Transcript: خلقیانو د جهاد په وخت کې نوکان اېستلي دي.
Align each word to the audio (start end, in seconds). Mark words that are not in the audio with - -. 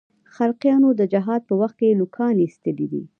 خلقیانو 0.35 0.89
د 0.99 1.01
جهاد 1.13 1.41
په 1.49 1.53
وخت 1.61 1.75
کې 1.79 1.97
نوکان 1.99 2.35
اېستلي 2.43 2.87
دي. 2.93 3.03